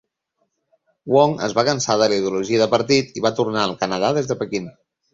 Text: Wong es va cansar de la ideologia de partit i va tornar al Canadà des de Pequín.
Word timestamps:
Wong 1.15 1.35
es 1.49 1.53
va 1.59 1.65
cansar 1.69 1.99
de 2.03 2.09
la 2.15 2.19
ideologia 2.23 2.65
de 2.65 2.71
partit 2.75 3.15
i 3.23 3.27
va 3.29 3.35
tornar 3.43 3.67
al 3.71 3.81
Canadà 3.85 4.15
des 4.21 4.35
de 4.35 4.43
Pequín. 4.45 4.77